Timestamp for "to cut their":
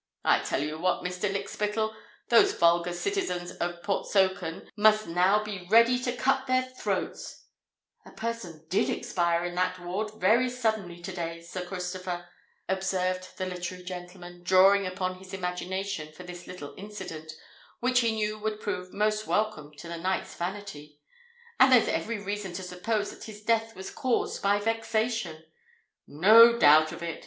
6.01-6.63